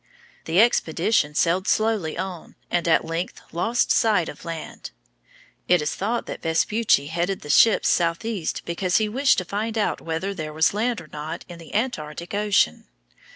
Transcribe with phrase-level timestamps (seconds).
[0.45, 4.89] The expedition sailed slowly on and at length lost sight of land.
[5.67, 10.01] It is thought that Vespucci headed the ships southeast because he wished to find out
[10.01, 12.85] whether there was land or not in the Antarctic Ocean.